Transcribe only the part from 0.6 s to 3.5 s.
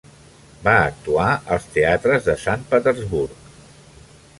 Va actuar als teatres de Sant Petersburg.